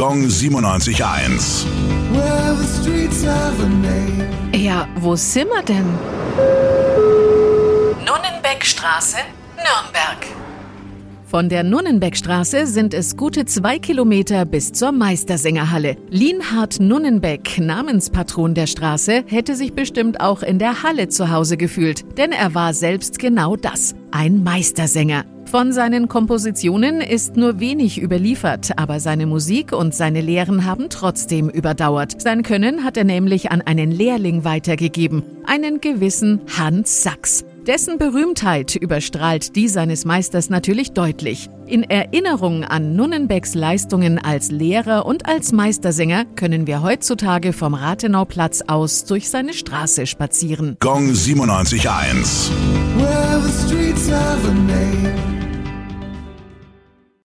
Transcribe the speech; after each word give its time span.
Gong 0.00 0.22
97.1. 0.22 1.66
Well, 2.10 2.56
the 2.56 2.64
streets 2.64 3.22
have 3.22 3.60
a 3.62 3.68
name. 3.68 4.30
Ja, 4.54 4.88
wo 4.96 5.14
sind 5.14 5.50
wir 5.50 5.62
denn? 5.62 5.84
Nunnenbeckstraße, 8.06 9.18
Nürnberg. 9.56 10.26
Von 11.30 11.48
der 11.48 11.62
Nunnenbeckstraße 11.62 12.66
sind 12.66 12.92
es 12.92 13.16
gute 13.16 13.44
zwei 13.44 13.78
Kilometer 13.78 14.44
bis 14.44 14.72
zur 14.72 14.90
Meistersängerhalle. 14.90 15.96
Lienhard 16.10 16.80
Nunnenbeck, 16.80 17.56
Namenspatron 17.60 18.54
der 18.54 18.66
Straße, 18.66 19.22
hätte 19.28 19.54
sich 19.54 19.72
bestimmt 19.72 20.20
auch 20.20 20.42
in 20.42 20.58
der 20.58 20.82
Halle 20.82 21.06
zu 21.06 21.30
Hause 21.30 21.56
gefühlt, 21.56 22.18
denn 22.18 22.32
er 22.32 22.56
war 22.56 22.74
selbst 22.74 23.20
genau 23.20 23.54
das, 23.54 23.94
ein 24.10 24.42
Meistersänger. 24.42 25.24
Von 25.44 25.72
seinen 25.72 26.08
Kompositionen 26.08 27.00
ist 27.00 27.36
nur 27.36 27.60
wenig 27.60 28.02
überliefert, 28.02 28.72
aber 28.76 28.98
seine 28.98 29.26
Musik 29.26 29.72
und 29.72 29.94
seine 29.94 30.22
Lehren 30.22 30.64
haben 30.64 30.88
trotzdem 30.88 31.48
überdauert. 31.48 32.20
Sein 32.20 32.42
Können 32.42 32.82
hat 32.82 32.96
er 32.96 33.04
nämlich 33.04 33.52
an 33.52 33.62
einen 33.62 33.92
Lehrling 33.92 34.42
weitergegeben, 34.42 35.22
einen 35.46 35.80
gewissen 35.80 36.40
Hans 36.58 37.04
Sachs. 37.04 37.44
Dessen 37.70 37.98
Berühmtheit 37.98 38.74
überstrahlt 38.74 39.54
die 39.54 39.68
seines 39.68 40.04
Meisters 40.04 40.50
natürlich 40.50 40.90
deutlich. 40.90 41.48
In 41.68 41.84
Erinnerung 41.84 42.64
an 42.64 42.96
Nunnenbecks 42.96 43.54
Leistungen 43.54 44.18
als 44.18 44.50
Lehrer 44.50 45.06
und 45.06 45.28
als 45.28 45.52
Meistersänger 45.52 46.24
können 46.24 46.66
wir 46.66 46.82
heutzutage 46.82 47.52
vom 47.52 47.74
Rathenauplatz 47.74 48.62
aus 48.66 49.04
durch 49.04 49.30
seine 49.30 49.52
Straße 49.52 50.08
spazieren. 50.08 50.78
Gong 50.80 51.12
97.1. 51.12 52.50